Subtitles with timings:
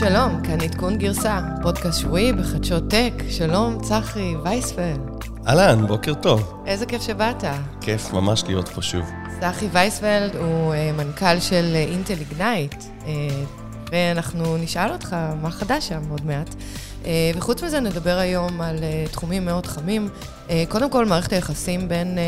[0.00, 3.12] שלום, כאן עדכון גרסה, פודקאסט שבועי בחדשות טק.
[3.30, 5.00] שלום, צחי וייספלד.
[5.48, 6.62] אהלן, בוקר טוב.
[6.66, 7.44] איזה כיף שבאת.
[7.80, 9.10] כיף ממש להיות פה שוב.
[9.40, 13.06] צחי וייספלד הוא אה, מנכ"ל של אינטל אה, איגנייט, אה,
[13.90, 16.54] ואנחנו נשאל אותך מה חדש שם עוד מעט.
[17.02, 17.06] אה,
[17.36, 20.08] וחוץ מזה נדבר היום על אה, תחומים מאוד חמים.
[20.48, 22.18] אה, קודם כל, מערכת היחסים בין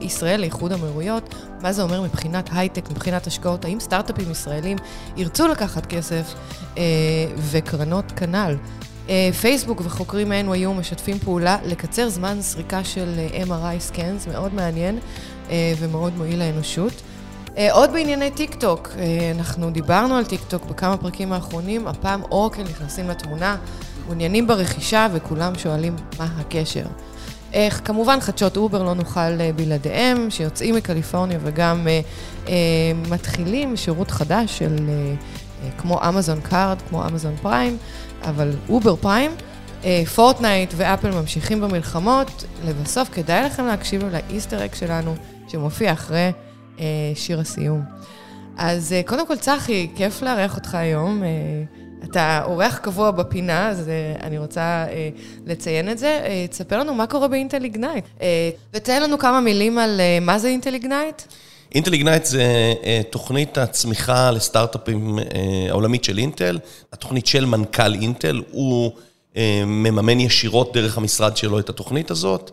[0.00, 4.76] ישראל לאיחוד אמירויות, מה זה אומר מבחינת הייטק, מבחינת השקעות, האם סטארט-אפים ישראלים
[5.16, 6.34] ירצו לקחת כסף
[7.50, 8.56] וקרנות כנ"ל.
[9.40, 14.98] פייסבוק וחוקרים NYU משתפים פעולה לקצר זמן סריקה של MRI scans, מאוד מעניין
[15.78, 16.92] ומאוד מועיל לאנושות.
[17.70, 18.90] עוד בענייני טיק טוק,
[19.34, 23.56] אנחנו דיברנו על טיק טוק בכמה פרקים האחרונים, הפעם אורקל נכנסים לתמונה,
[24.06, 26.86] מעוניינים ברכישה וכולם שואלים מה הקשר.
[27.52, 32.50] איך, כמובן חדשות אובר לא נוכל אה, בלעדיהם, שיוצאים מקליפורניה וגם אה, אה,
[33.10, 37.76] מתחילים שירות חדש של uh, uh, כמו אמזון קארד, כמו אמזון פריים,
[38.22, 39.30] אבל אובר פריים.
[40.14, 45.14] פורטנייט ואפל ממשיכים במלחמות, לבסוף כדאי לכם להקשיב לל-Easter egg שלנו,
[45.48, 46.32] שמופיע אחרי
[46.76, 46.80] uh,
[47.14, 47.82] שיר הסיום.
[48.56, 51.22] אז uh, קודם כל, צחי, כיף לארח אותך היום.
[51.22, 56.20] Uh, אתה אורח קבוע בפינה, אז uh, אני רוצה uh, לציין את זה.
[56.24, 58.04] Uh, תספר לנו מה קורה באינטל איגנייט.
[58.74, 61.22] ותן לנו כמה מילים על מה זה אינטל איגנייט.
[61.74, 62.44] אינטל איגנייט זה
[63.10, 65.18] תוכנית הצמיחה לסטארט-אפים
[65.70, 66.58] העולמית של אינטל,
[66.92, 68.92] התוכנית של מנכ"ל אינטל, הוא
[69.66, 72.50] מממן ישירות דרך המשרד שלו את התוכנית הזאת,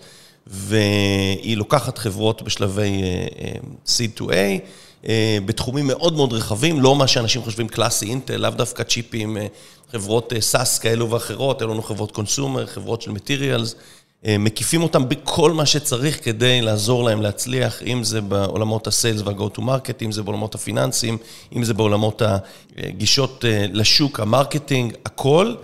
[0.47, 4.59] והיא לוקחת חברות בשלבי uh, seed to A,
[5.45, 9.37] בתחומים מאוד מאוד רחבים, לא מה שאנשים חושבים קלאסי אינטל, לאו דווקא צ'יפים,
[9.91, 13.75] חברות SaaS כאלו ואחרות, היו לנו חברות consumer, חברות של materials,
[14.27, 19.59] מקיפים אותם בכל מה שצריך כדי לעזור להם להצליח, אם זה בעולמות ה-sales וה-go to
[19.59, 21.17] market, אם זה בעולמות הפיננסים,
[21.55, 22.21] אם זה בעולמות
[22.77, 25.55] הגישות לשוק, ה-marketing, הכל.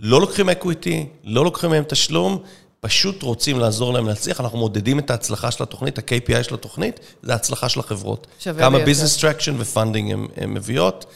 [0.00, 2.38] לא לוקחים equity, לא לוקחים מהם תשלום,
[2.80, 7.32] פשוט רוצים לעזור להם להצליח, אנחנו מודדים את ההצלחה של התוכנית, ה-KPI של התוכנית, זה
[7.32, 8.26] ההצלחה של החברות.
[8.38, 8.78] שווה כמה.
[8.78, 11.06] business traction ו-funding הן מביאות,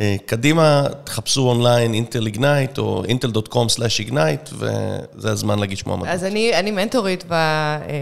[0.00, 6.08] וקדימה, תחפשו אונליין אינטל איגנייט, או intel.com/ignite, וזה הזמן להגיש מועמדות.
[6.08, 7.24] אז אני, אני מנטורית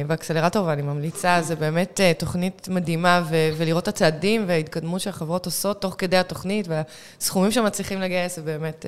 [0.06, 5.81] באקסלרטור ואני ממליצה, זה באמת אה, תוכנית מדהימה, ו- ולראות את הצעדים וההתקדמות שהחברות עושות
[5.81, 8.87] תוך כדי התוכנית, והסכומים שמצליחים לגייס, זה באמת...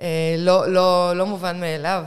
[0.00, 2.04] אה, לא, לא, לא מובן מאליו.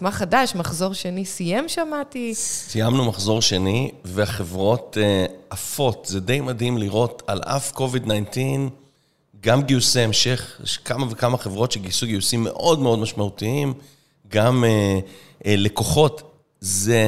[0.00, 0.54] מה חדש?
[0.54, 2.34] מחזור שני סיים, שמעתי.
[2.34, 4.96] סיימנו מחזור שני, והחברות
[5.50, 6.06] עפות.
[6.08, 8.38] זה די מדהים לראות על אף COVID-19,
[9.40, 13.74] גם גיוסי המשך, יש כמה וכמה חברות שגייסו גיוסים מאוד מאוד משמעותיים,
[14.28, 16.22] גם uh, לקוחות.
[16.60, 17.04] זה,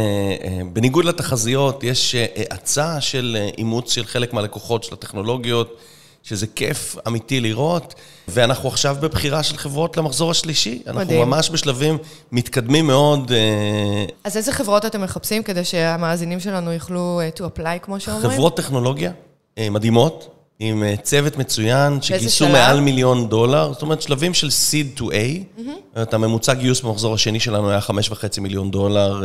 [0.72, 5.76] בניגוד לתחזיות, יש האצה של אימוץ של חלק מהלקוחות של הטכנולוגיות.
[6.24, 7.94] שזה כיף אמיתי לראות,
[8.28, 10.82] ואנחנו עכשיו בבחירה של חברות למחזור השלישי.
[10.86, 11.28] אנחנו מדהים.
[11.28, 11.98] ממש בשלבים
[12.32, 13.32] מתקדמים מאוד.
[14.24, 18.30] אז איזה חברות אתם מחפשים כדי שהמאזינים שלנו יוכלו to apply, כמו שאומרים?
[18.30, 19.12] חברות טכנולוגיה
[19.60, 25.08] מדהימות, עם צוות מצוין, שגייסו מעל מיליון דולר, זאת אומרת, שלבים של seed to A.
[25.10, 26.02] Mm-hmm.
[26.02, 29.22] את הממוצע גיוס במחזור השני שלנו היה 5.5 מיליון דולר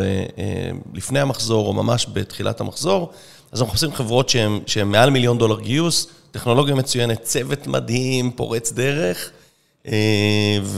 [0.94, 3.12] לפני המחזור, או ממש בתחילת המחזור.
[3.52, 4.30] אז אנחנו מחפשים חברות
[4.66, 9.32] שהן מעל מיליון דולר גיוס, טכנולוגיה מצוינת, צוות מדהים, פורץ דרך,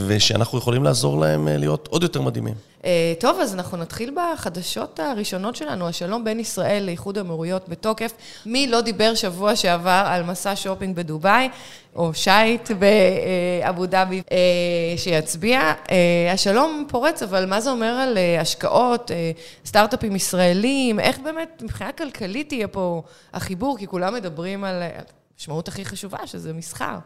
[0.07, 2.53] ושאנחנו יכולים לעזור להם להיות עוד יותר מדהימים.
[3.19, 8.13] טוב, אז אנחנו נתחיל בחדשות הראשונות שלנו, השלום בין ישראל לאיחוד האמירויות בתוקף.
[8.45, 11.49] מי לא דיבר שבוע שעבר על מסע שופינג בדובאי,
[11.95, 14.21] או שייט באבו דאבי
[14.97, 15.73] שיצביע?
[16.33, 19.11] השלום פורץ, אבל מה זה אומר על השקעות,
[19.65, 20.99] סטארט-אפים ישראלים?
[20.99, 23.01] איך באמת מבחינה כלכלית יהיה פה
[23.33, 23.77] החיבור?
[23.77, 24.83] כי כולם מדברים על...
[25.41, 26.97] המשמעות הכי חשובה, שזה מסחר.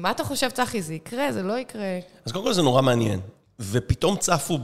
[0.00, 1.98] מה אתה חושב, צחי, זה יקרה, זה לא יקרה?
[2.24, 3.20] אז קודם כל זה נורא מעניין.
[3.60, 4.58] ופתאום צפו,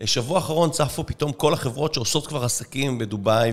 [0.00, 3.52] בשבוע האחרון צפו פתאום כל החברות שעושות כבר עסקים בדובאי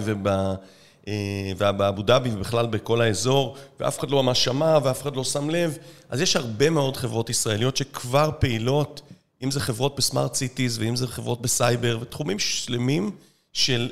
[1.57, 5.77] ובאבו דאבי ובכלל בכל האזור, ואף אחד לא ממש שמע ואף אחד לא שם לב.
[6.09, 9.01] אז יש הרבה מאוד חברות ישראליות שכבר פעילות,
[9.43, 13.11] אם זה חברות ב-smart cities ואם זה חברות בסייבר, ותחומים שלמים
[13.53, 13.91] של...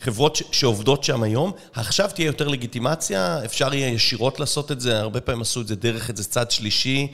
[0.00, 5.20] חברות שעובדות שם היום, עכשיו תהיה יותר לגיטימציה, אפשר יהיה ישירות לעשות את זה, הרבה
[5.20, 7.12] פעמים עשו את זה דרך איזה צד שלישי,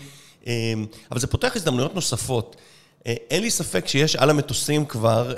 [1.11, 2.57] אבל זה פותח הזדמנויות נוספות.
[3.07, 5.35] אין לי ספק שיש על המטוסים כבר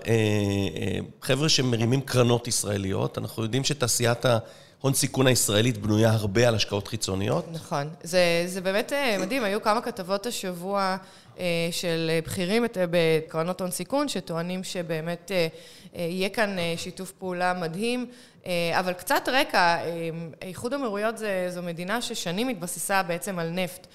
[1.23, 7.47] חבר'ה שמרימים קרנות ישראליות, אנחנו יודעים שתעשיית ההון סיכון הישראלית בנויה הרבה על השקעות חיצוניות.
[7.53, 10.97] נכון, זה, זה באמת מדהים, היו כמה כתבות השבוע
[11.71, 15.31] של בכירים בקרנות הון סיכון, שטוענים שבאמת
[15.95, 18.07] יהיה כאן שיתוף פעולה מדהים.
[18.73, 19.79] אבל קצת רקע,
[20.43, 21.15] איחוד האמירויות
[21.49, 23.87] זו מדינה ששנים התבססה בעצם על נפט.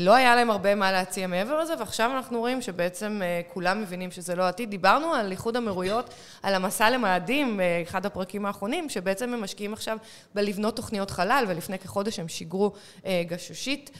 [0.00, 3.20] לא היה להם הרבה מה להציע מעבר לזה, ועכשיו אנחנו רואים שבעצם
[3.52, 4.70] כולם מבינים שזה לא עתיד.
[4.70, 9.98] דיברנו על איחוד האמירויות, על המסע למאדים, אחד הפרקים האחרונים, שבעצם הם משקיעים עכשיו
[10.34, 12.72] בלבנות תוכניות חלל, ולפני כחודש הם שיגרו
[13.06, 13.90] גשושית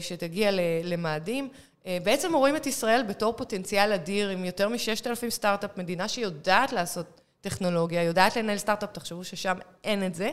[0.00, 0.50] שתגיע
[0.84, 1.48] למאדים.
[1.86, 8.02] בעצם רואים את ישראל בתור פוטנציאל אדיר עם יותר מ-6,000 סטארט-אפ, מדינה שיודעת לעשות טכנולוגיה,
[8.02, 10.30] יודעת לנהל סטארט-אפ, תחשבו ששם אין את זה,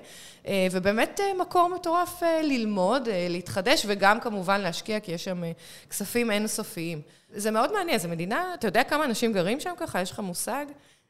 [0.72, 5.42] ובאמת מקור מטורף ללמוד, להתחדש וגם כמובן להשקיע, כי יש שם
[5.90, 7.02] כספים אינסופיים.
[7.30, 10.02] זה מאוד מעניין, זו מדינה, אתה יודע כמה אנשים גרים שם ככה?
[10.02, 10.66] יש לך מושג?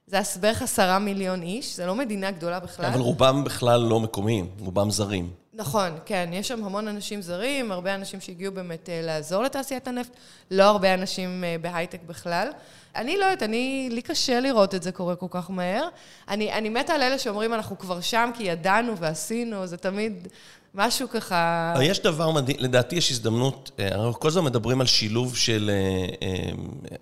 [0.10, 2.86] זה בערך עשרה מיליון איש, זה לא מדינה גדולה בכלל.
[2.86, 5.30] אבל רובם בכלל לא מקומיים, רובם זרים.
[5.54, 10.12] נכון, כן, יש שם המון אנשים זרים, הרבה אנשים שהגיעו באמת לעזור לתעשיית הנפט,
[10.52, 12.50] לא הרבה אנשים בהייטק בכלל.
[12.96, 15.88] אני לא יודעת, אני, לי קשה לראות את זה קורה כל כך מהר.
[16.30, 20.28] אני, אני מתה על אלה שאומרים, אנחנו כבר שם כי ידענו ועשינו, זה תמיד
[20.76, 21.74] משהו ככה...
[21.82, 25.72] יש דבר מדהים, לדעתי יש הזדמנות, אנחנו כל הזמן מדברים על שילוב של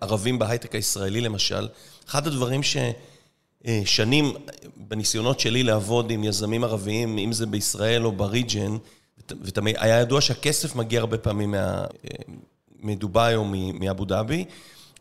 [0.02, 1.68] ערבים בהייטק הישראלי למשל.
[2.10, 4.34] אחד הדברים ששנים,
[4.76, 8.78] בניסיונות שלי לעבוד עם יזמים ערביים, אם זה בישראל או בריג'ן,
[9.64, 11.56] היה ידוע שהכסף מגיע הרבה פעמים
[12.80, 14.46] מדובאי או מאבו דאבי,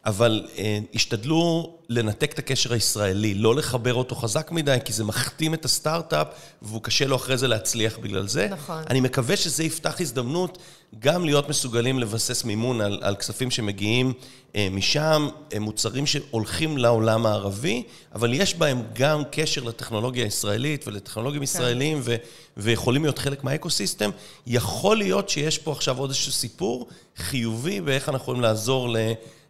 [0.07, 0.47] אבל
[0.95, 6.27] השתדלו לנתק את הקשר הישראלי, לא לחבר אותו חזק מדי, כי זה מכתים את הסטארט-אפ,
[6.63, 8.49] והוא קשה לו אחרי זה להצליח בגלל זה.
[8.51, 8.83] נכון.
[8.91, 10.59] אני מקווה שזה יפתח הזדמנות
[10.99, 14.13] גם להיות מסוגלים לבסס מימון על, על כספים שמגיעים
[14.71, 15.29] משם,
[15.61, 17.83] מוצרים שהולכים לעולם הערבי,
[18.15, 22.17] אבל יש בהם גם קשר לטכנולוגיה הישראלית ולטכנולוגים ישראלים, ו,
[22.57, 24.11] ויכולים להיות חלק מהאקוסיסטם.
[24.47, 28.97] יכול להיות שיש פה עכשיו עוד איזשהו סיפור חיובי, באיך אנחנו יכולים לעזור ל...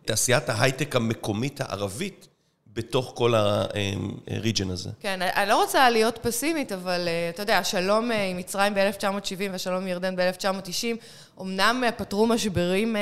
[0.06, 2.28] תעשיית ההייטק המקומית הערבית
[2.72, 4.90] בתוך כל הריג'ן הזה.
[5.00, 9.88] כן, אני לא רוצה להיות פסימית, אבל אתה יודע, השלום עם מצרים ב-1970 והשלום עם
[9.88, 10.96] ירדן ב-1990,
[11.40, 12.96] אמנם פתרו משברים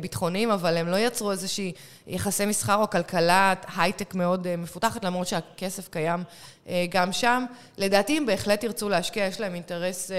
[0.00, 1.72] ביטחוניים, אבל הם לא יצרו איזושהי
[2.06, 6.24] יחסי מסחר או כלכלת הייטק מאוד מפותחת, למרות שהכסף קיים
[6.88, 7.44] גם שם.
[7.78, 10.10] לדעתי, הם בהחלט ירצו להשקיע, יש להם אינטרס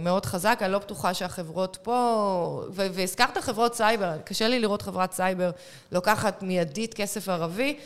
[0.00, 5.50] מאוד חזק, אני לא בטוחה שהחברות פה, והזכרת חברות סייבר, קשה לי לראות חברת סייבר
[5.92, 7.76] לוקחת מיידית כסף ערבי,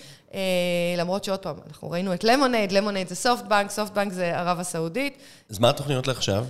[0.98, 5.18] למרות שעוד פעם, אנחנו ראינו את למונייד, למונייד זה סופטבנק, סופטבנק זה ערב הסעודית.
[5.50, 6.44] אז מה התוכניות לעכשיו?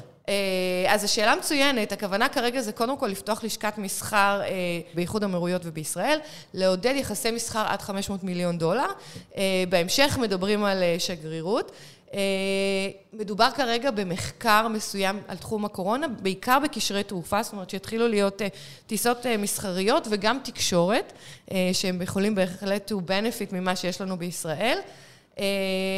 [0.89, 4.41] אז השאלה מצוינת, הכוונה כרגע זה קודם כל לפתוח לשכת מסחר
[4.95, 6.19] באיחוד אמירויות ובישראל,
[6.55, 8.89] לעודד יחסי מסחר עד 500 מיליון דולר,
[9.69, 11.73] בהמשך מדברים על שגרירות.
[13.13, 18.43] מדובר כרגע במחקר מסוים על תחום הקורונה, בעיקר בקשרי תעופה, זאת אומרת שהתחילו להיות
[18.87, 21.13] טיסות מסחריות וגם תקשורת,
[21.73, 24.79] שהם יכולים בהחלט to benefit ממה שיש לנו בישראל.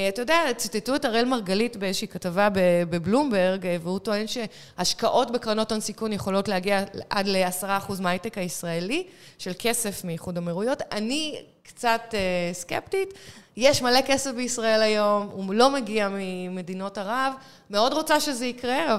[0.08, 2.48] אתה יודע, ציטטו את הראל מרגלית באיזושהי כתבה
[2.90, 9.06] בבלומברג, והוא טוען שהשקעות בקרנות הון סיכון יכולות להגיע עד ל-10% מההייטק הישראלי,
[9.38, 10.82] של כסף מאיחוד אמירויות.
[10.92, 12.14] אני קצת
[12.52, 13.14] סקפטית,
[13.56, 17.32] יש מלא כסף בישראל היום, הוא לא מגיע ממדינות ערב,
[17.70, 18.94] מאוד רוצה שזה יקרה,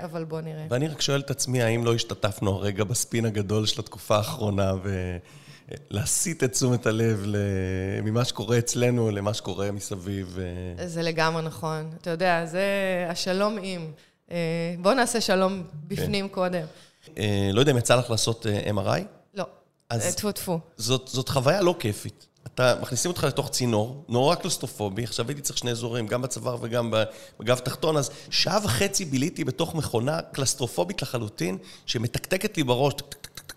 [0.00, 0.64] אבל בוא נראה.
[0.70, 4.72] ואני רק שואל את עצמי, האם לא השתתפנו הרגע בספין הגדול של התקופה האחרונה,
[5.90, 7.26] להסיט את תשומת הלב
[8.02, 10.38] ממה שקורה אצלנו למה שקורה מסביב.
[10.86, 11.90] זה לגמרי נכון.
[12.00, 12.64] אתה יודע, זה
[13.08, 13.92] השלום עם.
[14.78, 16.66] בוא נעשה שלום בפנים קודם.
[17.52, 19.00] לא יודע אם יצא לך לעשות MRI?
[19.34, 19.44] לא,
[20.16, 20.58] טפו טפו.
[20.76, 22.26] זאת חוויה לא כיפית.
[22.46, 26.92] אתה, מכניסים אותך לתוך צינור, נורא קלסטרופובי, עכשיו הייתי צריך שני אזורים, גם בצוואר וגם
[27.40, 32.94] בגב תחתון, אז שעה וחצי ביליתי בתוך מכונה קלסטרופובית לחלוטין, שמתקתקת לי בראש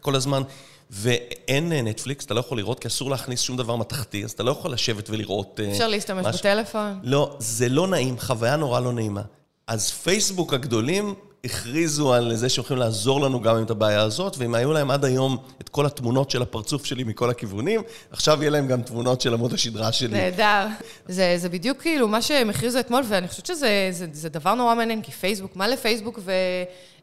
[0.02, 0.42] כל הזמן.
[0.90, 4.52] ואין נטפליקס, אתה לא יכול לראות, כי אסור להכניס שום דבר מתכתי, אז אתה לא
[4.52, 5.60] יכול לשבת ולראות...
[5.72, 7.00] אפשר להשתמש בטלפון?
[7.04, 9.22] לא, זה לא נעים, חוויה נורא לא נעימה.
[9.68, 14.56] אז פייסבוק הגדולים הכריזו על זה שהולכים לעזור לנו גם עם את הבעיה הזאת, ואם
[14.56, 17.82] היו להם עד היום את כל התמונות של הפרצוף שלי מכל הכיוונים,
[18.12, 20.18] עכשיו יהיה להם גם תמונות של עמוד השדרה שלי.
[20.18, 20.68] נהדר.
[21.08, 24.76] זה, זה בדיוק כאילו מה שהם הכריזו אתמול, ואני חושבת שזה זה, זה דבר נורא
[24.76, 26.20] מעניין, כי פייסבוק, מה לפייסבוק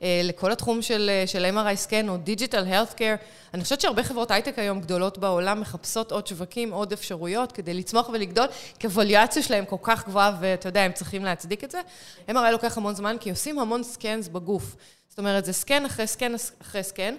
[0.03, 3.15] ולכל התחום של, של MRI scan או digital healthcare,
[3.55, 8.09] אני חושבת שהרבה חברות הייטק היום גדולות בעולם מחפשות עוד שווקים, עוד אפשרויות כדי לצמוח
[8.09, 8.47] ולגדול,
[8.79, 11.81] כי הווליואציה שלהם כל כך גבוהה, ואתה יודע, הם צריכים להצדיק את זה.
[12.29, 14.77] MRI לוקח המון זמן, כי עושים המון scans בגוף.
[15.09, 17.15] זאת אומרת, זה scan אחרי scan אחרי scan,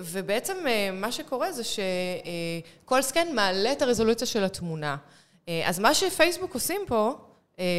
[0.00, 0.56] ובעצם
[0.92, 4.96] מה שקורה זה שכל scan מעלה את הרזולוציה של התמונה.
[5.64, 7.14] אז מה שפייסבוק עושים פה,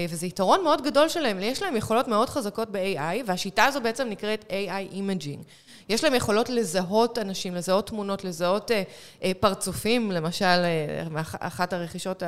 [0.10, 4.46] וזה יתרון מאוד גדול שלהם, יש להם יכולות מאוד חזקות ב-AI, והשיטה הזו בעצם נקראת
[4.50, 5.44] AI Imaging.
[5.90, 8.84] יש להם יכולות לזהות אנשים, לזהות תמונות, לזהות אה,
[9.24, 12.24] אה, פרצופים, למשל, אה, אחת הרכישות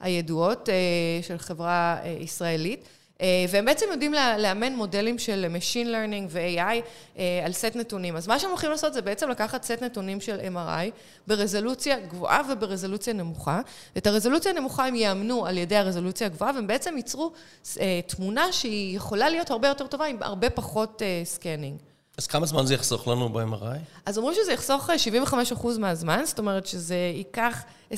[0.00, 0.74] הידועות אה,
[1.22, 2.84] של חברה אה, ישראלית.
[3.20, 6.60] אה, והם בעצם יודעים לאמן מודלים של Machine Learning ו-AI
[7.18, 8.16] אה, על סט נתונים.
[8.16, 10.90] אז מה שהם הולכים לעשות זה בעצם לקחת סט נתונים של MRI
[11.26, 13.60] ברזולוציה גבוהה וברזולוציה נמוכה.
[13.98, 17.32] את הרזולוציה הנמוכה הם יאמנו על ידי הרזולוציה הגבוהה, והם בעצם ייצרו
[17.80, 21.89] אה, תמונה שהיא יכולה להיות הרבה יותר טובה עם הרבה פחות scanning.
[22.18, 23.78] אז כמה זמן זה יחסוך לנו ב-MRI?
[24.06, 24.90] אז אמרו שזה יחסוך
[25.54, 27.62] 75% מהזמן, זאת אומרת שזה ייקח
[27.92, 27.94] 25%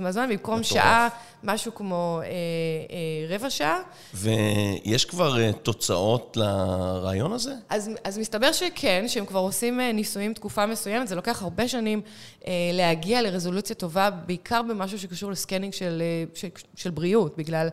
[0.00, 1.08] מהזמן, במקום שעה,
[1.44, 3.78] משהו כמו אה, אה, רבע שעה.
[4.14, 7.52] ויש כבר אה, תוצאות לרעיון הזה?
[7.68, 12.00] אז, אז מסתבר שכן, שהם כבר עושים אה, ניסויים תקופה מסוימת, זה לוקח הרבה שנים
[12.46, 17.72] אה, להגיע לרזולוציה טובה, בעיקר במשהו שקשור ל-scanning של, אה, של, של בריאות, בגלל אה,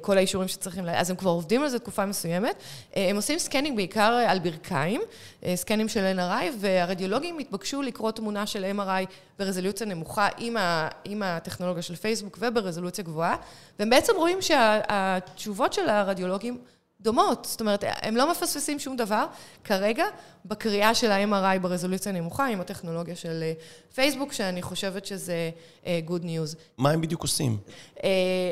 [0.00, 2.56] כל האישורים שצריכים, אז הם כבר עובדים על זה תקופה מסוימת.
[2.96, 5.00] אה, הם עושים scanning בעיקר על ברכיים,
[5.44, 9.06] אה, סקנים של MRI, והרדיולוגים התבקשו לקרוא תמונה של MRI
[9.38, 13.36] ברזולוציה נמוכה עם, ה, עם הטכנולוגיה של פייסבוק וברזולוציה גבוהה,
[13.78, 16.58] והם בעצם רואים שהתשובות של הרדיולוגים
[17.04, 19.26] דומות, זאת אומרת, הם לא מפספסים שום דבר.
[19.64, 20.04] כרגע,
[20.44, 23.52] בקריאה של ה-MRI ברזולוציה נמוכה, עם הטכנולוגיה של אה,
[23.94, 25.50] פייסבוק, שאני חושבת שזה
[25.82, 26.56] uh, good news.
[26.78, 27.58] מה הם בדיוק עושים?
[27.96, 28.00] Uh,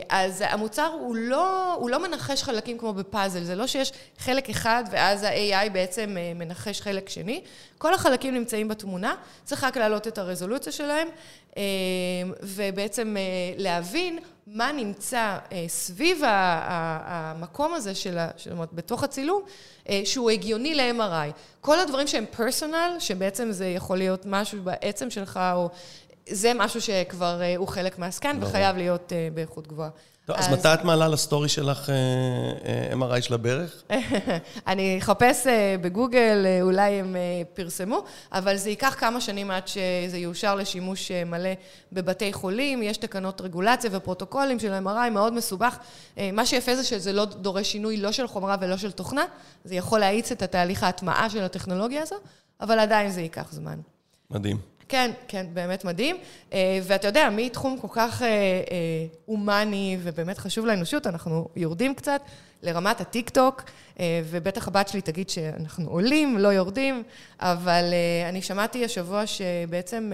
[0.08, 4.84] אז המוצר הוא לא, הוא לא מנחש חלקים כמו בפאזל, זה לא שיש חלק אחד
[4.90, 7.42] ואז ה-AI בעצם uh, מנחש חלק שני.
[7.78, 11.08] כל החלקים נמצאים בתמונה, צריך רק להעלות את הרזולוציה שלהם,
[11.50, 11.54] uh,
[12.42, 19.42] ובעצם uh, להבין מה נמצא אה, סביב המקום הזה של, זאת אומרת, בתוך הצילום,
[19.88, 21.32] אה, שהוא הגיוני ל-MRI.
[21.60, 25.68] כל הדברים שהם פרסונל, שבעצם זה יכול להיות משהו בעצם שלך, או
[26.28, 29.90] זה משהו שכבר אה, הוא חלק מהסקאן וחייב להיות באיכות גבוהה.
[30.26, 31.94] טוב, אז מתי את מעלה לסטורי שלך אה,
[32.64, 33.82] אה, MRI של הברך?
[34.66, 37.16] אני אחפש אה, בגוגל, אולי הם
[37.54, 41.50] פרסמו, אבל זה ייקח כמה שנים עד שזה יאושר לשימוש מלא
[41.92, 42.82] בבתי חולים.
[42.82, 45.78] יש תקנות רגולציה ופרוטוקולים של MRI, מאוד מסובך.
[46.32, 49.24] מה שיפה זה שזה לא דורש שינוי לא של חומרה ולא של תוכנה,
[49.64, 52.16] זה יכול להאיץ את התהליך ההטמעה של הטכנולוגיה הזו,
[52.60, 53.78] אבל עדיין זה ייקח זמן.
[54.30, 54.56] מדהים.
[54.92, 56.16] כן, כן, באמת מדהים.
[56.52, 62.20] אה, ואתה יודע, מתחום כל כך אה, אה, הומני ובאמת חשוב לאנושות, אנחנו יורדים קצת
[62.62, 63.62] לרמת הטיק-טוק,
[64.24, 67.02] ובטח הבת שלי תגיד שאנחנו עולים, לא יורדים,
[67.40, 67.84] אבל
[68.28, 70.12] אני שמעתי השבוע שבעצם...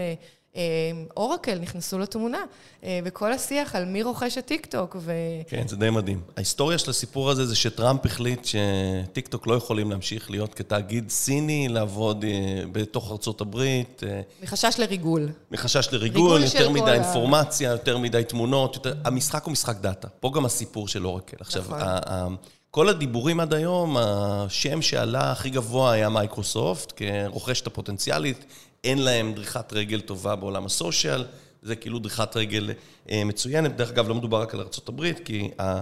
[1.16, 2.38] אורקל נכנסו לתמונה,
[2.84, 4.96] בכל השיח על מי רוכש את טיקטוק.
[5.00, 5.12] ו...
[5.48, 6.20] כן, זה די מדהים.
[6.36, 12.24] ההיסטוריה של הסיפור הזה זה שטראמפ החליט שטיקטוק לא יכולים להמשיך להיות כתאגיד סיני, לעבוד
[12.24, 14.02] אה, בתוך ארצות הברית.
[14.06, 15.28] אה, מחשש לריגול.
[15.50, 18.74] מחשש לריגול, יותר מדי אינפורמציה, יותר מדי תמונות.
[18.74, 18.94] יותר...
[19.04, 20.08] המשחק הוא משחק דאטה.
[20.20, 21.36] פה גם הסיפור של אורקל.
[21.40, 22.36] עכשיו, נכון.
[22.70, 28.44] כל הדיבורים עד היום, השם שעלה הכי גבוה היה מייקרוסופט, כרוכשת הפוטנציאלית,
[28.84, 31.24] אין להם דריכת רגל טובה בעולם הסושיאל,
[31.62, 32.70] זה כאילו דריכת רגל
[33.10, 33.76] אה, מצוינת.
[33.76, 35.80] דרך אגב, לא מדובר רק על ארה"ב, כי ה...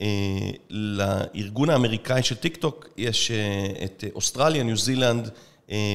[0.00, 5.30] אה, לארגון האמריקאי של טיק טוק יש אה, את אוסטרליה, ניו זילנד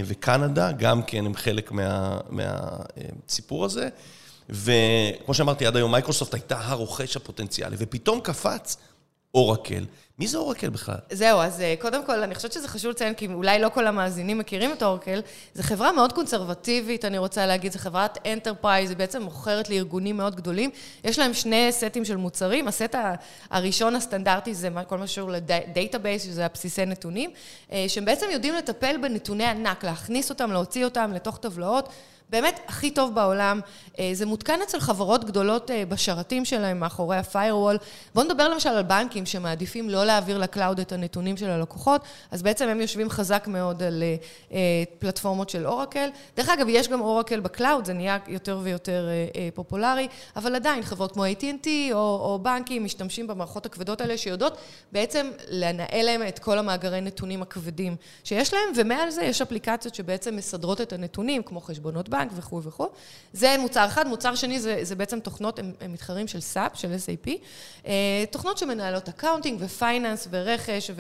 [0.05, 3.89] וקנדה, גם כן הם חלק מה, מהסיפור הזה.
[4.49, 8.77] וכמו שאמרתי, עד היום מייקרוסופט הייתה הרוכש הפוטנציאלי, ופתאום קפץ
[9.35, 9.85] אורקל.
[10.19, 10.95] מי זה אורקל בכלל?
[11.11, 14.37] זהו, אז אה, קודם כל, אני חושבת שזה חשוב לציין, כי אולי לא כל המאזינים
[14.37, 15.19] מכירים את אורקל.
[15.53, 20.35] זו חברה מאוד קונסרבטיבית, אני רוצה להגיד, זו חברת enterprise, היא בעצם מוכרת לארגונים מאוד
[20.35, 20.69] גדולים.
[21.03, 22.67] יש להם שני סטים של מוצרים.
[22.67, 22.95] הסט
[23.51, 27.31] הראשון הסטנדרטי זה כל מה שקשור ל-database, שזה הבסיסי נתונים,
[27.71, 31.89] אה, שהם בעצם יודעים לטפל בנתוני ענק, להכניס אותם, להוציא אותם לתוך טבלאות.
[32.31, 33.59] באמת הכי טוב בעולם.
[33.99, 37.77] אה, זה מותקן אצל חברות גדולות אה, בשרתים שלהם, מאחורי ה-firewall.
[38.15, 42.67] בואו נדבר למשל על בנקים שמעדיפים לא להעביר ל-cloud את הנתונים של הלקוחות, אז בעצם
[42.67, 44.03] הם יושבים חזק מאוד על
[44.51, 44.57] אה,
[44.99, 46.09] פלטפורמות של אורקל.
[46.37, 49.09] דרך אגב, יש גם אורקל ב-cloud, זה נהיה יותר ויותר
[49.53, 54.57] פופולרי, אבל עדיין חברות כמו AT&T או, או בנקים משתמשים במערכות הכבדות האלה, שיודעות
[54.91, 60.35] בעצם לנהל להם את כל המאגרי נתונים הכבדים שיש להם, ומעל זה יש אפליקציות שבעצם
[60.35, 62.20] מסדרות את הנתונים, כמו חשבונות בנק.
[62.21, 62.87] בנק וכו' וכו'.
[63.33, 64.07] זה מוצר אחד.
[64.07, 67.29] מוצר שני זה, זה בעצם תוכנות, הם, הם מתחרים של SAP, של SAP.
[67.85, 70.91] אה, תוכנות שמנהלות accounting ו finance ורכש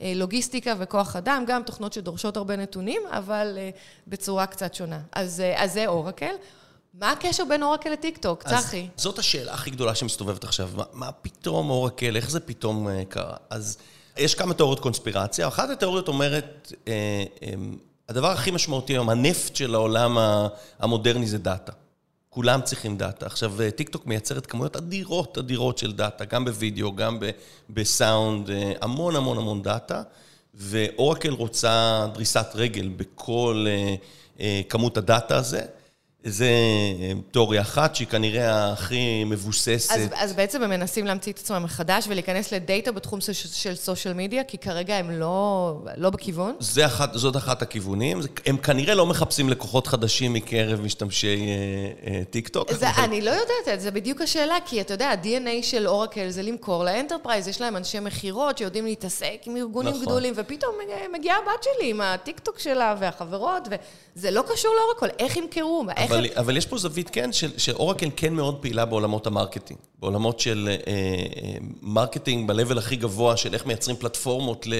[0.00, 3.70] ולוגיסטיקה וכוח אדם, גם תוכנות שדורשות הרבה נתונים, אבל אה,
[4.06, 5.00] בצורה קצת שונה.
[5.12, 6.34] אז, אה, אז זה אורקל.
[6.94, 8.88] מה הקשר בין אורקל לטיקטוק, צחי?
[8.96, 10.70] זאת השאלה הכי גדולה שמסתובבת עכשיו.
[10.76, 13.36] מה, מה פתאום אורקל, איך זה פתאום קרה?
[13.50, 13.78] אז
[14.16, 15.48] יש כמה תיאוריות קונספירציה.
[15.48, 16.92] אחת התיאוריות אומרת, אה,
[17.42, 17.54] אה,
[18.08, 20.18] הדבר הכי משמעותי היום, הנפט של העולם
[20.78, 21.72] המודרני זה data.
[22.30, 23.26] כולם צריכים data.
[23.26, 27.18] עכשיו, טיק טוק מייצרת כמויות אדירות אדירות של data, גם בווידאו, גם
[27.70, 30.02] בסאונד, אה, המון המון המון data.
[30.54, 33.66] ואורקל רוצה דריסת רגל בכל
[34.68, 35.62] כמות ה data הזה.
[36.24, 39.90] זה אה, תיאוריה אחת שהיא כנראה הכי מבוססת.
[39.94, 43.20] אז, אז בעצם הם מנסים להמציא את עצמם מחדש ולהיכנס ל data בתחום
[43.52, 46.54] של social media, כי כרגע הם לא, לא בכיוון?
[46.86, 48.20] אחת, זאת אחת הכיוונים.
[48.46, 52.72] הם כנראה לא מחפשים לקוחות חדשים מקרב משתמשי אה, אה, טיק טוק.
[52.72, 53.02] זה, אבל...
[53.02, 56.89] אני לא יודעת, זה בדיוק השאלה, כי אתה יודע, ה-DNA של אורקל זה למכור ל
[56.89, 60.02] enterprise, יש להם אנשי מכירות שיודעים להתעסק עם ארגונים נכון.
[60.04, 60.74] גדולים, ופתאום
[61.12, 63.68] מגיעה הבת שלי עם הטיק טוק שלה והחברות,
[64.16, 68.08] וזה לא קשור לאורקל, איך ימכרו, איך אבל, אבל יש פה זווית, כן, של, שאורקל
[68.16, 69.80] כן מאוד פעילה בעולמות ה marketing.
[70.00, 74.74] בעולמות של אה, אה, marketing ב-level הכי גבוה, של איך מייצרים פלטפורמות ל,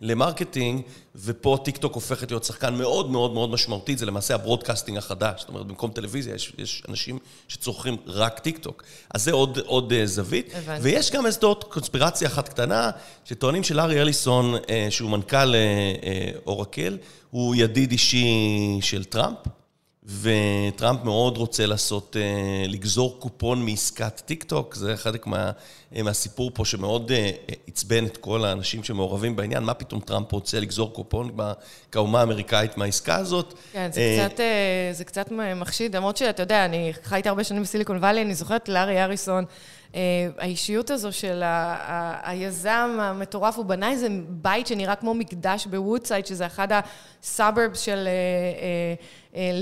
[0.00, 0.82] ל marketing,
[1.16, 5.40] ופה טיקטוק הופכת להיות שחקן מאוד מאוד מאוד משמעותית, זה למעשה ה broadcasting החדש.
[5.40, 8.82] זאת אומרת, במקום טלוויזיה יש, יש אנשים שצורכים רק טיקטוק.
[9.14, 10.52] אז זה עוד, עוד אה, זווית.
[10.54, 10.82] הבנתי.
[10.82, 12.90] ויש גם איזו קונספירציה אחת קטנה,
[13.24, 15.58] שטוענים שלארי אליסון, אה, שהוא מנכ"ל אה,
[16.04, 16.98] אה, אורקל,
[17.30, 18.26] הוא ידיד אישי
[18.80, 19.38] של טראמפ.
[20.06, 25.50] וטראמפ מאוד רוצה לעשות, אה, לגזור קופון מעסקת טיק טוק, זה חלק מה,
[25.96, 27.30] אה, מהסיפור פה שמאוד אה,
[27.66, 31.36] עצבן את כל האנשים שמעורבים בעניין, מה פתאום טראמפ רוצה לגזור קופון
[31.92, 33.54] כאומה האמריקאית מהעסקה הזאת.
[33.72, 34.40] כן, זה קצת,
[34.92, 39.02] זה קצת מחשיד, למרות שאתה יודע, אני חייתי הרבה שנים בסיליקון וואלי, אני זוכרת לארי
[39.02, 39.44] אליסון.
[40.38, 41.42] האישיות הזו של
[42.22, 46.68] היזם המטורף, הוא בנה איזה בית שנראה כמו מקדש בוודסייד, שזה אחד
[47.22, 48.08] ה suburbs של...
[48.08, 48.94] אה,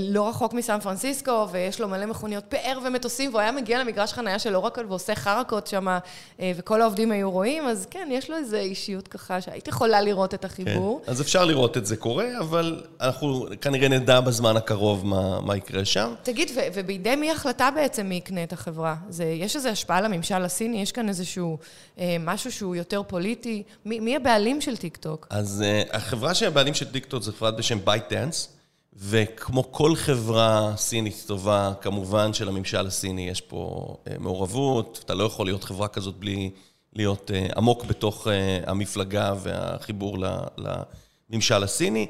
[0.01, 4.39] לא רחוק מסן פרנסיסקו, ויש לו מלא מכוניות פאר ומטוסים, והוא היה מגיע למגרש חנייה
[4.39, 8.57] של אורקל ועושה חרקות שם, אה, וכל העובדים היו רואים, אז כן, יש לו איזו
[8.57, 11.01] אישיות ככה, שהיית יכולה לראות את החיבור.
[11.05, 15.57] כן, אז אפשר לראות את זה קורה, אבל אנחנו כנראה נדע בזמן הקרוב מה, מה
[15.57, 16.13] יקרה שם.
[16.23, 18.95] תגיד, ו- ובידי מי החלטה בעצם מי יקנה את החברה?
[19.09, 20.81] זה, יש איזו השפעה על הממשל הסיני?
[20.81, 21.57] יש כאן איזשהו
[21.99, 23.63] אה, משהו שהוא יותר פוליטי?
[23.85, 25.27] מי, מי הבעלים של טיקטוק?
[25.29, 28.60] אז אה, החברה שהבעלים של טיקטוק זה חברת בשם בייט דאנס.
[28.97, 35.45] וכמו כל חברה סינית טובה, כמובן שלממשל הסיני יש פה אה, מעורבות, אתה לא יכול
[35.45, 36.49] להיות חברה כזאת בלי
[36.93, 40.17] להיות אה, עמוק בתוך אה, המפלגה והחיבור
[41.29, 42.07] לממשל הסיני.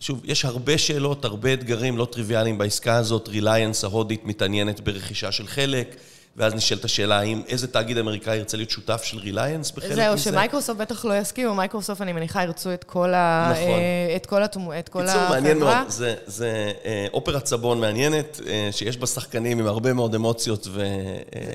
[0.00, 3.28] שוב, יש הרבה שאלות, הרבה אתגרים לא טריוויאליים בעסקה הזאת.
[3.28, 5.96] ריליינס ההודית מתעניינת ברכישה של חלק.
[6.36, 9.94] ואז נשאלת השאלה, האם איזה תאגיד אמריקאי ירצה להיות שותף של רילייאנס בחלק מזה?
[9.94, 13.48] זהו, שמייקרוסופט בטח לא יסכימו, מייקרוסופט, אני מניחה, ירצו את כל, ה...
[13.52, 13.64] נכון.
[13.64, 14.78] אה, את כל, התומו...
[14.78, 15.22] את כל החברה.
[15.22, 15.88] קיצור, מעניין מאוד.
[15.88, 20.84] זה, זה אה, אופרת סבון מעניינת, אה, שיש בה שחקנים עם הרבה מאוד אמוציות ו...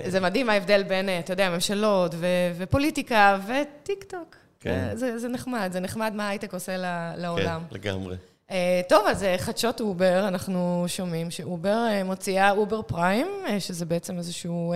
[0.07, 2.27] זה מדהים ההבדל בין, אתה יודע, ממשלות ו...
[2.57, 4.35] ופוליטיקה וטיק טוק.
[4.59, 4.89] כן.
[4.93, 6.73] זה, זה נחמד, זה נחמד מה הייטק עושה
[7.17, 7.61] לעולם.
[7.69, 8.15] כן, לגמרי.
[8.51, 13.27] אה, טוב, אז אה, חדשות אובר, אנחנו שומעים שאובר אה, מוציאה אובר פריים,
[13.59, 14.73] שזה בעצם איזשהו,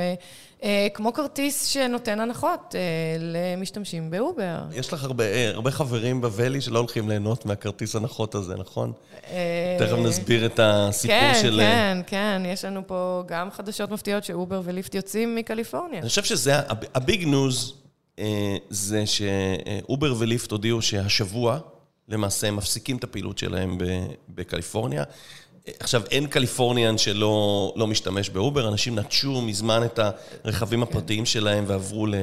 [0.94, 2.76] כמו כרטיס שנותן הנחות
[3.20, 4.58] למשתמשים באובר.
[4.74, 8.92] יש לך הרבה, הרבה חברים בוואלי שלא הולכים ליהנות מהכרטיס הנחות הזה, נכון?
[9.80, 11.60] תכף נסביר את הסיפור כן, של...
[11.62, 16.00] כן, כן, כן, יש לנו פה גם חדשות מפתיעות שאובר וליפט יוצאים מקליפורניה.
[16.00, 16.54] אני חושב שזה,
[16.96, 17.74] ה big news
[18.70, 21.60] זה שאובר וליפט הודיעו שהשבוע,
[22.10, 23.78] למעשה הם מפסיקים את הפעילות שלהם
[24.30, 25.04] בקליפורניה.
[25.80, 30.00] עכשיו, אין Californian שלא לא משתמש באובר, אנשים נטשו מזמן את
[30.44, 32.16] הרכבים הפרטיים שלהם ועברו ל...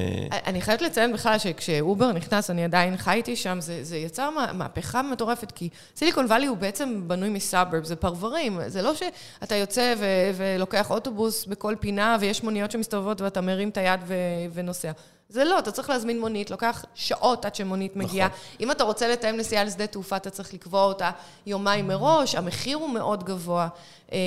[0.46, 5.52] אני חייבת לציין בכלל שכשאובר נכנס, אני עדיין חייתי שם, זה, זה יצר מהפכה מטורפת,
[5.52, 8.60] כי סיליקון וואלי הוא בעצם בנוי מ suburb, זה פרברים.
[8.66, 13.76] זה לא שאתה יוצא ו- ולוקח אוטובוס בכל פינה ויש מוניות שמסתובבות ואתה מרים את
[13.76, 14.14] היד ו-
[14.52, 14.92] ונוסע.
[15.30, 18.28] זה לא, אתה צריך להזמין מונית, לוקח שעות עד שמונית מגיעה.
[18.28, 18.38] נכון.
[18.60, 21.10] אם אתה רוצה לתאם נסיעה לשדה תעופה, אתה צריך לקבוע אותה
[21.46, 23.68] יומיים מראש, המחיר הוא מאוד גבוה.
[24.12, 24.18] אה,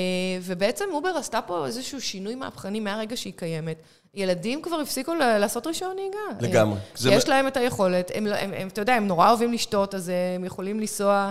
[0.42, 3.76] ובעצם אובר עשתה פה איזשהו שינוי מהפכני מהרגע שהיא קיימת.
[4.14, 6.40] ילדים כבר הפסיקו לעשות רישיון נהיגה.
[6.40, 6.78] לגמרי.
[7.10, 10.44] יש להם את היכולת, הם, הם, הם, אתה יודע, הם נורא אוהבים לשתות, אז הם
[10.44, 11.30] יכולים לנסוע, אה,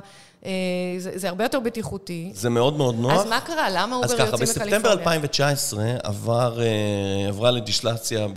[0.98, 2.32] זה, זה הרבה יותר בטיחותי.
[2.34, 3.14] זה מאוד מאוד נוח.
[3.14, 3.70] אז מה קרה?
[3.70, 4.48] למה אובר יוצאים לקליפורניה?
[4.48, 8.28] אז ככה, בספטמבר 2019 עבר, אה, עברה לדיסלציה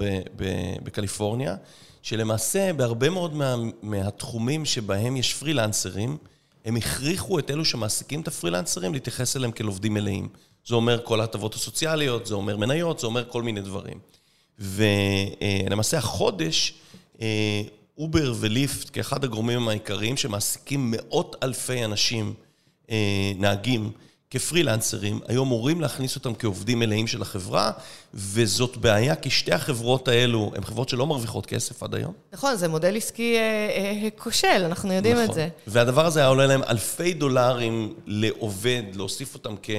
[0.82, 1.56] בקליפורניה,
[2.02, 6.16] שלמעשה בהרבה מאוד מה, מהתחומים שבהם יש פרילנסרים,
[6.64, 10.28] הם הכריחו את אלו שמעסיקים את הפרילנסרים להתייחס אליהם כאל עובדים מלאים.
[10.66, 13.98] זה אומר כל ההטבות הסוציאליות, זה אומר מניות, זה אומר כל מיני דברים.
[14.58, 16.74] ולמעשה החודש,
[17.20, 17.62] אה,
[17.98, 22.34] אובר וליפט, כאחד הגורמים העיקריים שמעסיקים מאות אלפי אנשים,
[22.90, 23.90] אה, נהגים,
[24.30, 27.72] כפרילנסרים, היו אמורים להכניס אותם כעובדים מלאים של החברה,
[28.14, 32.12] וזאת בעיה, כי שתי החברות האלו הן חברות שלא מרוויחות כסף עד היום.
[32.32, 35.28] נכון, זה מודל עסקי אה, אה, כושל, אנחנו יודעים נכון.
[35.28, 35.48] את זה.
[35.66, 39.70] והדבר הזה היה עולה להם אלפי דולרים לעובד, להוסיף אותם כ,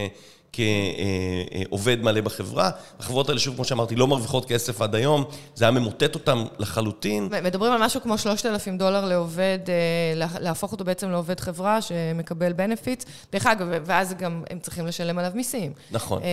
[0.54, 2.70] כעובד מלא בחברה.
[3.00, 5.24] החברות האלה, שוב, כמו שאמרתי, לא מרוויחות כסף עד היום,
[5.56, 7.30] זה היה ממוטט אותם לחלוטין.
[7.44, 13.06] מדברים על משהו כמו 3,000 דולר לעובד, אה, להפוך אותו בעצם לעובד חברה שמקבל benefits.
[13.32, 15.72] דרך אגב, ואז גם הם צריכים לשלם עליו מיסים.
[15.92, 16.22] נכון.
[16.24, 16.28] אה,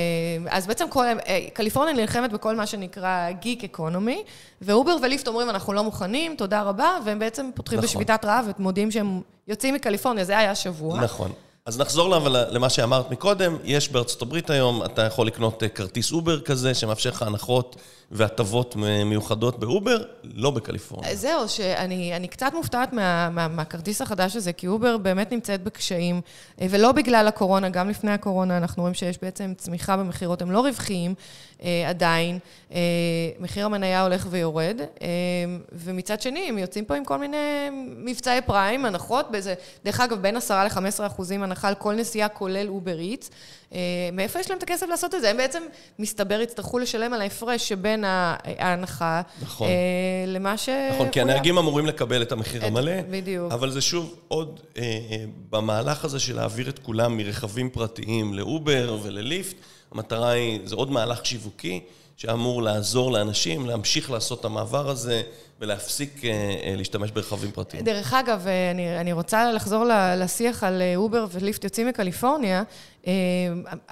[0.50, 4.22] אז בעצם כל, אה, קליפורניה נלחמת בכל מה שנקרא gig economy,
[4.62, 7.88] ואובר וליפט אומרים, אנחנו לא מוכנים, תודה רבה, והם בעצם פותחים נכון.
[7.88, 11.00] בשביתת רעב ומודיעים שהם יוצאים מקליפורניה, זה היה השבוע.
[11.00, 11.32] נכון.
[11.66, 16.40] אז נחזור למה שאמרת מקודם, יש בארצות הברית היום, אתה יכול לקנות אה, כרטיס אובר
[16.40, 17.76] כזה, שמאפשר לך הנחות
[18.10, 21.14] והטבות מיוחדות באובר, לא בקליפורניה.
[21.14, 26.20] זהו, שאני קצת מופתעת מה, מה, מהכרטיס החדש הזה, כי אובר באמת נמצאת בקשיים,
[26.60, 30.60] אה, ולא בגלל הקורונה, גם לפני הקורונה אנחנו רואים שיש בעצם צמיחה במכירות, הם לא
[30.60, 31.14] רווחיים
[31.62, 32.38] אה, עדיין,
[32.72, 32.80] אה,
[33.40, 35.06] מחיר המניה הולך ויורד, אה,
[35.72, 37.36] ומצד שני, הם יוצאים פה עם כל מיני
[37.96, 42.68] מבצעי פריים, הנחות באיזה, דרך אגב, בין 10 ל-15 אחוזים הנחה על כל נסיעה, כולל
[42.68, 43.30] Uber Eats.
[43.74, 43.80] אה,
[44.12, 45.30] מאיפה יש להם את הכסף לעשות את זה?
[45.30, 45.62] הם בעצם,
[45.98, 49.68] מסתבר, יצטרכו לשלם על ההפרש שבין ההנחה נכון.
[49.68, 49.74] אה,
[50.26, 50.68] למה ש...
[50.94, 53.02] נכון, כי הנהגים אמורים לקבל את המחיר המלא.
[53.10, 53.52] בדיוק.
[53.52, 54.84] אבל זה שוב עוד, אה,
[55.50, 59.56] במהלך הזה של להעביר את כולם מרכבים פרטיים לאובר ולליפט,
[59.92, 61.80] המטרה היא, זה עוד מהלך שיווקי.
[62.16, 65.22] שאמור לעזור לאנשים להמשיך לעשות את המעבר הזה
[65.60, 67.84] ולהפסיק אה, אה, להשתמש ברכבים פרטיים.
[67.84, 69.84] דרך אגב, אה, אני, אני רוצה לחזור
[70.16, 72.62] לשיח על אובר וליפט יוצאים מקליפורניה.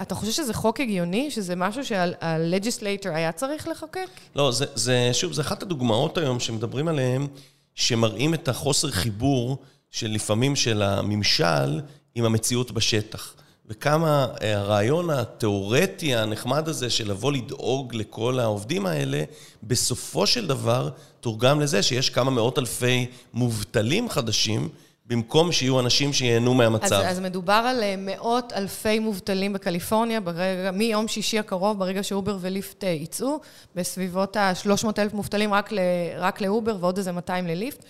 [0.01, 1.31] אתה חושב שזה חוק הגיוני?
[1.31, 4.07] שזה משהו שה legislator היה צריך לחוקק?
[4.35, 7.27] לא, זה, זה, שוב, זה אחת הדוגמאות היום שמדברים עליהן,
[7.75, 9.57] שמראים את החוסר חיבור
[9.91, 11.81] של לפעמים של הממשל
[12.15, 13.33] עם המציאות בשטח.
[13.67, 19.23] וכמה אה, הרעיון התיאורטי הנחמד הזה של לבוא לדאוג לכל העובדים האלה,
[19.63, 24.69] בסופו של דבר תורגם לזה שיש כמה מאות אלפי מובטלים חדשים,
[25.05, 26.93] במקום שיהיו אנשים שייהנו מהמצב.
[26.93, 32.37] אז, אז מדובר על אה, מאות אלפי מובטלים בקליפורניה, ברגע, מיום שישי הקרוב, ברגע שאובר
[32.41, 33.39] וליפט אה, יצאו,
[33.75, 35.79] בסביבות ה-300 אלף מובטלים רק, ל,
[36.17, 37.85] רק לאובר ועוד איזה 200 לליפט.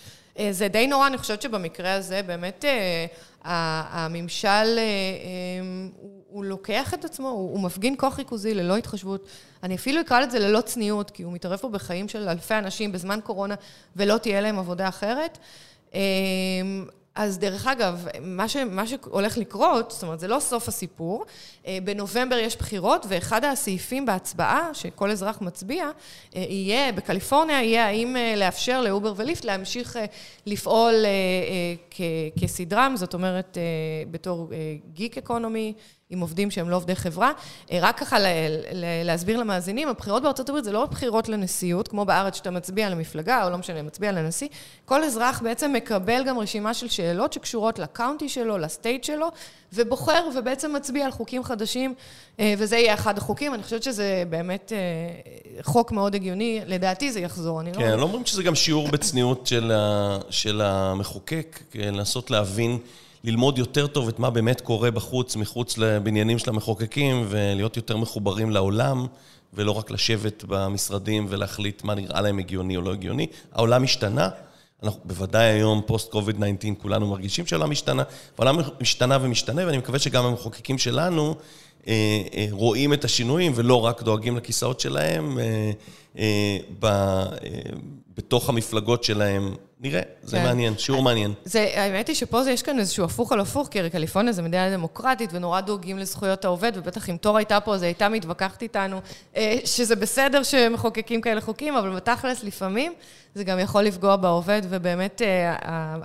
[0.51, 2.65] זה די נורא, אני חושבת שבמקרה הזה באמת
[3.43, 4.79] הממשל, אה, אה,
[6.27, 9.27] הוא לוקח את עצמו, הוא מפגין כוח ריכוזי ללא התחשבות.
[9.63, 13.19] אני אפילו אקרא לזה ללא צניעות, כי הוא מתערב פה בחיים של אלפי אנשים בזמן
[13.23, 13.55] קורונה,
[13.95, 15.37] ולא תהיה להם עבודה אחרת.
[17.15, 21.25] אז דרך אגב, מה, ש, מה שהולך לקרות, זאת אומרת, זה לא סוף הסיפור.
[21.67, 25.89] אה, בנובמבר יש בחירות, ואחד הסעיפים בהצבעה, שכל אזרח מצביע,
[26.35, 29.97] אה, יהיה, בקליפורניה, יהיה האם אה, לאפשר לאובר וליפט להמשיך
[30.45, 30.93] לפעול
[32.35, 33.57] כסדרם, זאת אומרת,
[34.11, 34.49] בתור
[34.93, 35.73] גיק אקונומי.
[36.13, 37.31] עם עובדים שהם לא עובדי חברה.
[37.71, 38.17] אה, רק ככה
[39.05, 43.49] להסביר למאזינים, הבחירות בארצות הברית זה לא בחירות לנשיאות, כמו בארץ שאתה מצביע למפלגה, או
[43.49, 44.47] לא משנה, מצביע לנשיא.
[44.85, 49.27] כל אזרח בעצם מקבל גם רשימה של שאלות שקשורות לקאונטי שלו, לסטייט שלו,
[49.73, 51.93] ובוחר ובעצם מצביע על חוקים חדשים,
[52.39, 53.53] אה, וזה יהיה אחד החוקים.
[53.53, 57.77] אני חושבת שזה באמת אה, חוק מאוד הגיוני, לדעתי זה יחזור, אני לא...
[57.77, 59.49] כן, לא אומרים שזה גם שיעור בצניעות
[60.29, 62.79] של המחוקק, לנסות להבין...
[63.23, 68.51] ללמוד יותר טוב את מה באמת קורה בחוץ, מחוץ לבניינים של המחוקקים, ולהיות יותר מחוברים
[68.51, 69.05] לעולם,
[69.53, 73.27] ולא רק לשבת במשרדים ולהחליט מה נראה להם הגיוני או לא הגיוני.
[73.51, 74.29] העולם השתנה.
[74.83, 78.03] אנחנו בוודאי היום, פוסט קוביד 19, כולנו מרגישים שהעולם השתנה,
[78.37, 81.35] העולם משתנה ומשתנה, ואני מקווה שגם המחוקקים שלנו
[81.87, 85.71] אה, אה, רואים את השינויים ולא רק דואגים לכיסאות שלהם אה,
[88.15, 90.43] בתוך המפלגות שלהם נראה, זה כן.
[90.43, 91.33] מעניין, שיעור מעניין.
[91.45, 95.29] זה, האמת היא שפה יש כאן איזשהו הפוך על הפוך, כי קליפורניה זה מדינה דמוקרטית
[95.33, 99.01] ונורא דואגים לזכויות העובד, ובטח אם תור הייתה פה, אז הייתה מתווכחת איתנו
[99.35, 102.93] אה, שזה בסדר שמחוקקים כאלה חוקים, אבל בתכלס לפעמים
[103.35, 105.55] זה גם יכול לפגוע בעובד, ובאמת אה,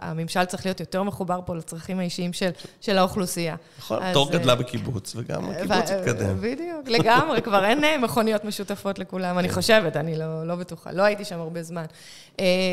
[0.01, 3.57] הממשל צריך להיות יותר מחובר פה לצרכים האישיים של, של האוכלוסייה.
[3.79, 6.37] נכון, תור גדלה אה, בקיבוץ, וגם הקיבוץ התקדם.
[6.41, 9.55] בדיוק, לגמרי, כבר אין מכוניות משותפות לכולם, אני כן.
[9.55, 11.85] חושבת, אני לא, לא בטוחה, לא הייתי שם הרבה זמן.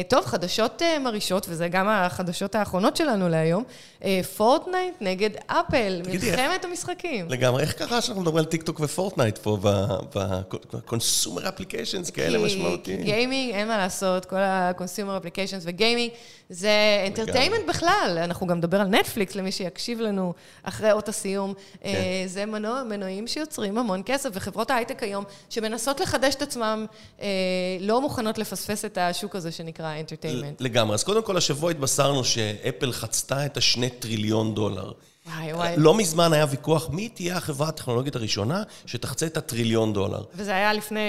[0.10, 3.64] טוב, חדשות מרעישות, וזה גם החדשות האחרונות שלנו להיום,
[4.04, 7.30] אה, פורטנייט נגד אפל, מלחמת המשחקים.
[7.30, 9.58] לגמרי, איך קרה שאנחנו מדברים על טיקטוק ופורטנייט פה
[10.74, 13.04] ב consumer applications כאלה משמעותיים?
[13.04, 16.12] גיימינג, אין מה לעשות, כל ה consumer applications וגיימינג,
[16.50, 16.72] זה
[17.08, 18.20] entertainment בכלל.
[18.24, 20.34] אנחנו גם נדבר על נטפליקס, למי שיקשיב לנו
[20.64, 21.54] אחרי אות הסיום.
[21.86, 22.28] אה, כן.
[22.28, 26.86] זה מנוע, מנועים שיוצרים המון כסף, וחברות ההייטק היום, שמנסות לחדש את עצמם
[27.80, 30.62] לא מוכנות לפספס את השוק הזה שנקרא entertainment.
[30.62, 30.93] לגמרי.
[30.93, 34.91] אז קודם כל, השבוע התבשרנו שאפל חצתה את השני טריליון דולר.
[35.28, 35.73] וואי וואי.
[35.78, 40.23] לא מזמן היה ויכוח מי תהיה החברה הטכנולוגית הראשונה שתחצה את הטריליון דולר.
[40.36, 40.99] וזה היה לפני...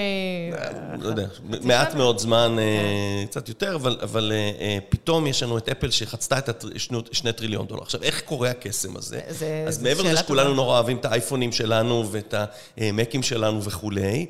[0.99, 5.57] לא יודע, מעט מאוד זמן, אה, קצת יותר, אבל, אבל אה, אה, פתאום יש לנו
[5.57, 6.65] את אפל שחצתה את
[7.11, 7.81] השני טריליון דולר.
[7.81, 9.19] עכשיו, איך קורה הקסם הזה?
[9.29, 12.33] זה, אז מעבר לזה שכולנו נורא אוהבים את האייפונים שלנו ואת
[12.77, 14.25] המקים שלנו וכולי,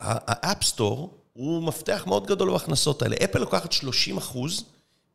[0.00, 3.16] ה App Store הוא מפתח מאוד גדול בהכנסות האלה.
[3.24, 4.64] אפל לוקחת 30 אחוז.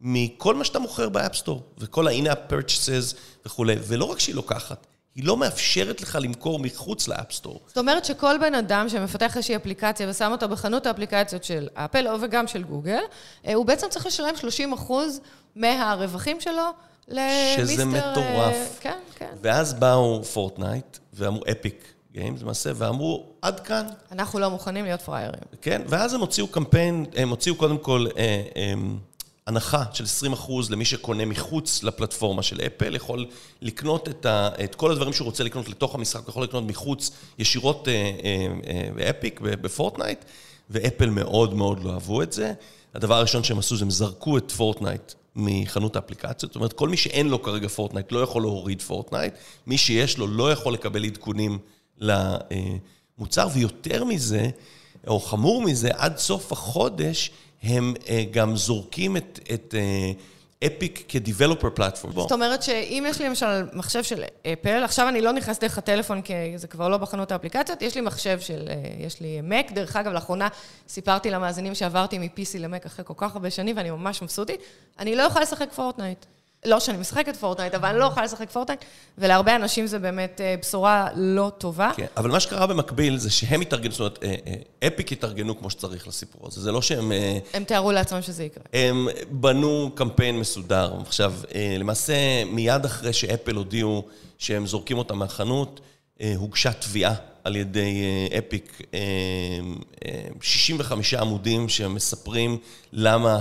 [0.02, 3.76] מכל מה שאתה מוכר ב App Store, וכל ה-in-app purchases וכולי.
[3.88, 7.60] ולא רק שהיא לוקחת, היא לא מאפשרת לך למכור מחוץ ל App Store.
[7.68, 12.22] זאת אומרת שכל בן אדם שמפתח איזושהי אפליקציה ושם אותה בחנות האפליקציות של אפל, או
[12.22, 13.02] וגם של גוגל,
[13.48, 15.22] אה, הוא בעצם צריך לשלם 30 אחוז
[15.56, 16.64] מהרווחים שלו
[17.08, 17.66] למיסטר...
[17.66, 18.78] שזה מטורף.
[18.80, 19.34] כן, כן.
[19.42, 23.88] ואז באו פורטנייט, ואמרו Epic Games למעשה, ואמרו, עד כאן.
[24.12, 25.42] אנחנו לא מוכנים להיות פראיירים.
[25.62, 28.06] כן, ואז הם הוציאו קמפיין, הם הוציאו קודם כל...
[28.18, 28.74] אה, אה,
[29.48, 33.26] הנחה של 20% למי שקונה מחוץ לפלטפורמה של אפל, יכול
[33.62, 37.88] לקנות את, ה, את כל הדברים שהוא רוצה לקנות לתוך המשחק, יכול לקנות מחוץ ישירות
[38.96, 40.26] באפיק, אה, אה, בפורטנייט,
[40.70, 42.54] ואפל מאוד מאוד לא אהבו את זה.
[42.94, 46.98] הדבר הראשון שהם עשו זה הם זרקו את פורטנייט מחנות האפליקציות, זאת אומרת, כל מי
[46.98, 49.34] שאין לו כרגע פורטנייט לא יכול להוריד פורטנייט,
[49.68, 51.60] מי שיש לו לא יכול לקבל עדכונים
[51.98, 54.48] למוצר, ויותר מזה,
[55.08, 57.32] או חמור מזה, עד סוף החודש,
[57.64, 59.76] הם אה, גם זורקים את, את
[60.66, 62.12] אפיק אה, כ-Developer Platform.
[62.16, 66.22] זאת אומרת שאם יש לי למשל מחשב של אפל, עכשיו אני לא נכנסת דרך הטלפון
[66.22, 69.96] כי זה כבר לא בחנות האפליקציות, יש לי מחשב של, אה, יש לי Mac, דרך
[69.96, 70.48] אגב, לאחרונה
[70.88, 74.62] סיפרתי למאזינים שעברתי מ-PC ל-Mac אחרי כל כך הרבה שנים ואני ממש מבסוטית,
[75.00, 76.26] אני לא יכולה לשחק פורטנייט.
[76.66, 78.86] לא שאני משחקת פורטנייט, אבל אני לא יכולה לשחק פורטנייט,
[79.18, 81.92] ולהרבה אנשים זה באמת אה, בשורה לא טובה.
[81.96, 84.36] כן, אבל מה שקרה במקביל זה שהם התארגנו, זאת אומרת, אה,
[84.84, 86.62] אה, אפיק התארגנו כמו שצריך לסיפור הזה.
[86.62, 87.12] זה לא שהם...
[87.54, 88.64] הם תיארו לעצמם שזה יקרה.
[88.74, 90.94] הם בנו קמפיין מסודר.
[91.08, 91.34] עכשיו,
[91.80, 94.04] למעשה, מיד אחרי שאפל הודיעו
[94.38, 95.82] שהם זורקים אותם מהחנות,
[96.36, 98.04] הוגשה תביעה על ידי
[98.40, 98.82] אפיק,
[100.42, 102.58] 65 עמודים שמספרים
[102.94, 103.40] למה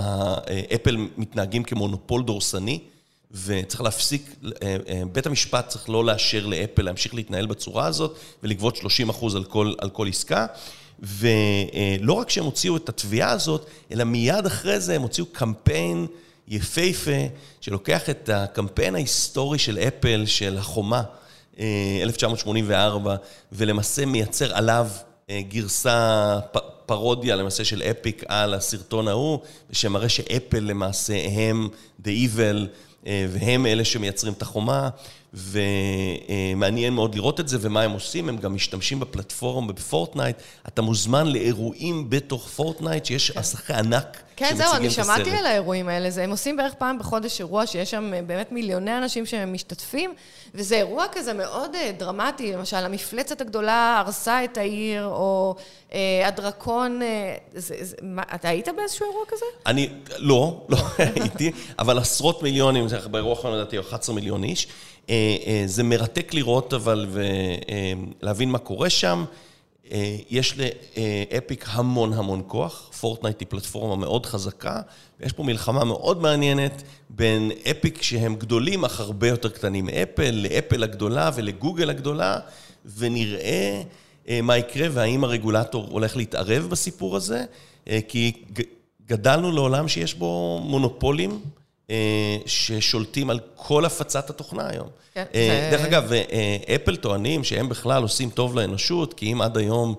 [0.75, 2.79] אפל מתנהגים כמונופול דורסני.
[3.33, 8.75] וצריך להפסיק, אה, אה, בית המשפט צריך לא לאשר לאפל להמשיך להתנהל בצורה הזאת ולגבות
[8.75, 10.45] 30 אחוז על כל, על כל עסקה.
[10.99, 16.07] ולא רק שהם הוציאו את התביעה הזאת, אלא מיד אחרי זה הם הוציאו קמפיין
[16.47, 17.11] יפהפה,
[17.61, 21.03] שלוקח את הקמפיין ההיסטורי של אפל, של החומה,
[21.59, 23.17] 1984, אה,
[23.51, 24.87] ולמעשה מייצר עליו
[25.31, 26.39] גרסה,
[26.85, 29.39] פרודיה למעשה של אפיק על הסרטון ההוא,
[29.71, 31.69] שמראה שאפל למעשה הם
[32.03, 32.67] the evil.
[33.07, 34.89] אה, והם אלה שמייצרים את החומה,
[35.33, 40.35] ומעניין מאוד לראות את זה, ומה הם עושים, הם גם משתמשים בפלטפורמה בפורטנייט.
[40.67, 43.39] אתה מוזמן לאירועים בתוך פורטנייט, שיש כן.
[43.39, 46.09] הסחי ענק כן, זהו, אני שמעתי על האירועים האלה.
[46.09, 50.13] זה, הם עושים בערך פעם בחודש אירוע שיש שם אה, באמת מיליוני אנשים שמשתתפים,
[50.55, 52.53] וזה אירוע כזה מאוד אה, דרמטי.
[52.53, 55.55] למשל, המפלצת הגדולה הרסה את העיר, או
[55.93, 57.01] אה, הדרקון...
[57.01, 59.45] אה, זה, זה, מה, אתה היית באיזשהו אירוע כזה?
[59.65, 60.77] אני, לא, לא
[61.15, 64.67] הייתי, אבל עשרות מיליונים, זה באירוע האחרון לדעתי 11 מיליון איש.
[65.09, 67.07] אה, אה, זה מרתק לראות, אבל,
[68.21, 69.25] ולהבין מה קורה שם.
[69.91, 74.81] אה, יש לאפיק המון המון כוח, פורטנייט היא פלטפורמה מאוד חזקה,
[75.19, 80.83] ויש פה מלחמה מאוד מעניינת בין אפיק שהם גדולים אך הרבה יותר קטנים מאפל, לאפל
[80.83, 82.39] הגדולה ולגוגל הגדולה,
[82.97, 83.81] ונראה
[84.27, 87.45] אה, מה יקרה והאם הרגולטור הולך להתערב בסיפור הזה,
[87.87, 88.31] אה, כי
[89.05, 91.39] גדלנו לעולם שיש בו מונופולים.
[91.89, 94.87] אה, ששולטים על כל הפצת התוכנה היום.
[95.13, 99.57] כן, אה, דרך אגב, אה, אפל טוענים שהם בכלל עושים טוב לאנושות, כי אם עד
[99.57, 99.95] היום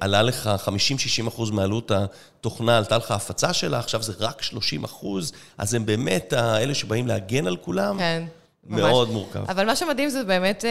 [0.00, 5.32] עלה לך 50-60 אחוז מעלות התוכנה, עלתה לך הפצה שלה, עכשיו זה רק 30 אחוז,
[5.58, 7.98] אז הם באמת אלה שבאים להגן על כולם.
[7.98, 8.22] כן.
[8.66, 9.16] מאוד ממש.
[9.16, 9.50] מורכב.
[9.50, 10.64] אבל מה שמדהים זה באמת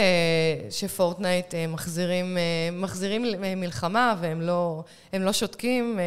[0.70, 2.38] שפורטנייט מחזירים,
[2.74, 3.26] מחזירים
[3.58, 6.00] מלחמה, והם לא, לא שותקים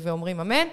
[0.00, 0.66] ואומרים אמן,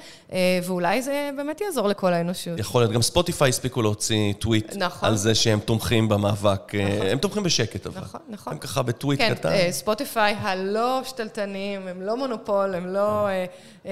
[0.64, 2.60] ואולי זה באמת יעזור לכל האנושות.
[2.60, 5.10] יכול להיות, גם ספוטיפיי הספיקו להוציא טוויט נכון.
[5.10, 6.76] על זה שהם תומכים במאבק.
[6.76, 7.08] נכון.
[7.08, 8.02] הם תומכים בשקט, אבל.
[8.02, 8.54] נכון, נכון.
[8.54, 9.50] הם ככה בטוויט כן, קטן.
[9.50, 13.28] כן, ספוטיפיי הלא שתלטנים, הם לא מונופול, הם לא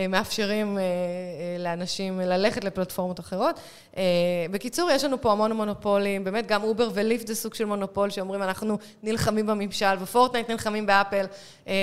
[0.09, 0.77] מאפשרים
[1.59, 3.59] לאנשים ללכת לפלטפורמות אחרות.
[4.51, 6.23] בקיצור, יש לנו פה המון מונופולים.
[6.23, 11.25] באמת גם אובר וליפט זה סוג של מונופול, שאומרים אנחנו נלחמים בממשל, ופורטנייט נלחמים באפל.
[11.67, 11.73] אה,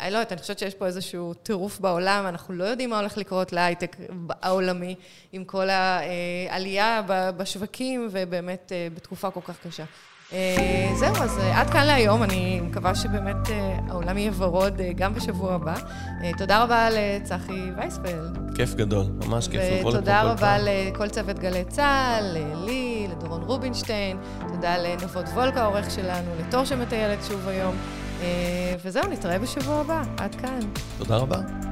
[0.00, 3.18] אני לא יודעת, אני חושבת שיש פה איזשהו טירוף בעולם, אנחנו לא יודעים מה הולך
[3.18, 3.96] לקרות להייטק
[4.42, 4.94] העולמי,
[5.32, 7.02] עם כל העלייה
[7.36, 9.84] בשווקים, ובאמת אה, בתקופה כל כך קשה.
[10.32, 15.14] אה, זהו, אז אה, עד כאן להיום, אני מקווה שבאמת אה, העולם יהיה ורוד גם
[15.14, 15.74] בשבוע הבא.
[16.38, 18.38] תודה רבה לצחי וייספלד.
[18.54, 22.36] כיף גדול, ממש כיף לבוא לפה ותודה רבה לכל צוות גלי צה"ל,
[22.66, 24.16] לי, לדורון רובינשטיין,
[24.48, 27.74] תודה לנבות וולקה, העורך שלנו, לתור שמטיילת שוב היום.
[28.84, 30.02] וזהו, נתראה בשבוע הבא.
[30.18, 30.60] עד כאן.
[30.98, 31.67] תודה רבה.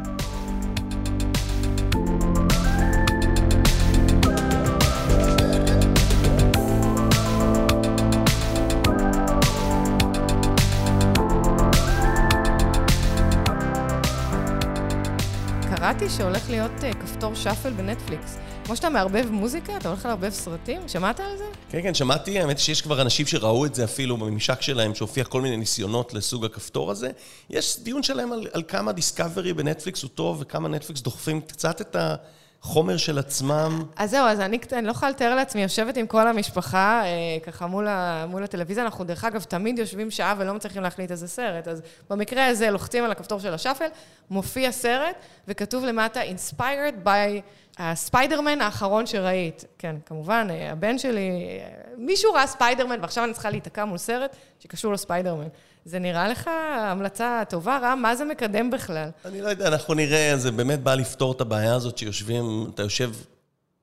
[15.87, 18.39] קראתי שהולך להיות אה, כפתור shuffle בנטפליקס.
[18.65, 20.89] כמו שאתה מערבב מוזיקה, אתה הולך לערבב סרטים?
[20.89, 21.45] שמעת על זה?
[21.71, 22.39] כן, כן, שמעתי.
[22.41, 26.45] האמת שיש כבר אנשים שראו את זה אפילו בממשק שלהם, שהופיע כל מיני ניסיונות לסוג
[26.45, 27.11] הכפתור הזה.
[27.51, 31.97] יש דיון שלהם על, על כמה discovery בנטפליקס הוא טוב, וכמה נטפליקס דוחפים קצת את
[31.97, 32.15] ה...
[32.61, 33.85] חומר של עצמם.
[33.97, 37.11] אז זהו, אז אני, אני לא יכולה לתאר לעצמי, יושבת עם כל המשפחה, אה,
[37.43, 41.29] ככה מול, ה, מול הטלוויזיה, אנחנו דרך אגב תמיד יושבים שעה ולא מצליחים להחליט איזה
[41.29, 41.69] סרט.
[41.69, 43.87] אז במקרה הזה לוחצים על הכפתור של ה shuffle,
[44.31, 45.17] מופיע סרט,
[45.49, 47.41] וכתוב למטה, inspired by
[47.79, 49.65] הספיידרמן האחרון שראית.
[49.79, 54.37] כן, כמובן, אה, הבן שלי, אה, מישהו ראה ספיידרמן, ועכשיו אני צריכה להיתקע מול סרט
[54.59, 55.49] שקשור לספיידרמן.
[55.87, 57.95] זה נראה לך המלצה טובה, רע?
[57.95, 59.09] מה זה מקדם בכלל?
[59.25, 63.11] אני לא יודע, אנחנו נראה, זה באמת בא לפתור את הבעיה הזאת שיושבים, אתה יושב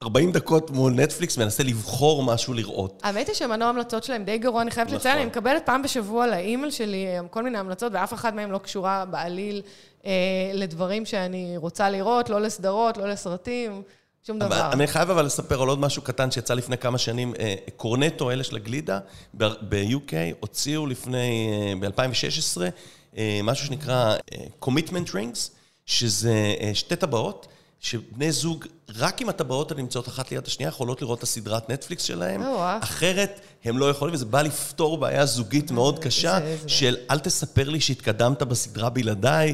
[0.04, 3.02] 40 דקות מול נטפליקס, מנסה לבחור משהו לראות.
[3.04, 5.00] האמת היא שמנוע ההמלצות שלהם די גרוע, אני חייבת נכון.
[5.00, 8.58] לציין, אני מקבלת פעם בשבוע לאימייל שלי אה, כל מיני המלצות, ואף אחת מהן לא
[8.58, 9.62] קשורה בעליל
[10.06, 10.12] אה,
[10.54, 13.82] לדברים שאני רוצה לראות, לא לסדרות, לא לסרטים.
[14.28, 14.70] שום דבר.
[14.74, 17.34] אני חייב אבל לספר על עוד משהו קטן שיצא לפני כמה שנים.
[17.40, 19.00] אה, קורנטו, אלה של הגלידה,
[19.34, 22.62] ב-UK הוציאו לפני, אה, ב-2016,
[23.18, 24.16] אה, משהו שנקרא
[24.62, 25.50] commitment rings,
[25.86, 27.48] שזה שתי טבעות.
[27.80, 32.42] שבני זוג, רק עם הטבעות הנמצאות אחת ליד השנייה, יכולות לראות את הסדרת נטפליקס שלהם.
[32.84, 37.80] אחרת הם לא יכולים, וזה בא לפתור בעיה זוגית מאוד קשה, של אל תספר לי
[37.82, 39.54] שהתקדמת בסדרה בלעדיי.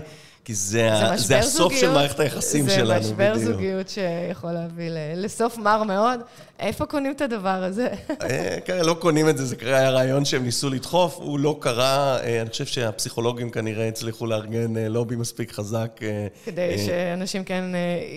[0.50, 3.04] כי זה, זה, זה הסוף זוגיות, של מערכת היחסים שלנו, בדיוק.
[3.04, 6.20] זה משבר זוגיות שיכול להביא לסוף מר מאוד.
[6.60, 7.88] איפה קונים את הדבר הזה?
[8.24, 11.58] אה, כן, לא קונים את זה, זה כנראה היה רעיון שהם ניסו לדחוף, הוא לא
[11.60, 12.20] קרה.
[12.24, 16.00] אה, אני חושב שהפסיכולוגים כנראה הצליחו לארגן אה, לובי מספיק חזק.
[16.46, 17.64] כדי שאנשים כן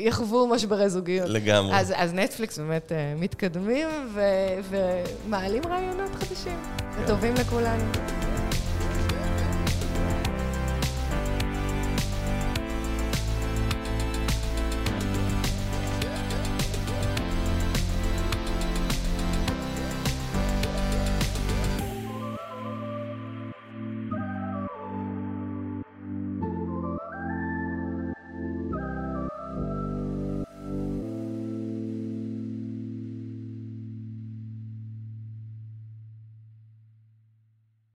[0.04, 1.28] יחוו משברי זוגיות.
[1.28, 1.74] לגמרי.
[1.74, 4.20] אז, אז נטפליקס באמת מתקדמים ו,
[4.70, 7.02] ומעלים רעיונות חדשים, כן.
[7.02, 8.21] וטובים לכולנו.